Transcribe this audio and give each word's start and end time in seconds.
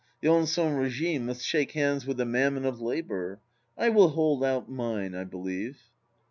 The 0.21 0.29
Ancien 0.29 0.79
Bigime 0.81 1.25
must 1.25 1.45
shake 1.45 1.73
hands 1.73 2.07
with 2.07 2.17
the 2.17 2.25
Mammon 2.25 2.65
of 2.65 2.81
Labour. 2.81 3.39
I 3.77 3.89
will 3.89 4.09
hold 4.09 4.43
out 4.43 4.67
mine, 4.67 5.13
I 5.13 5.25
believe. 5.25 5.77